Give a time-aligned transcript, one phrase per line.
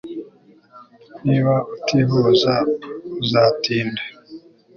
[1.27, 2.55] Niba utihuta
[3.23, 4.01] uzatinda